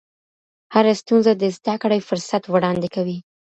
هره 0.73 0.93
ستونزه 1.01 1.31
د 1.37 1.43
زده 1.57 1.75
کړې 1.81 1.99
فرصت 2.09 2.43
وړاندې 2.47 2.87
کوي. 2.95 3.17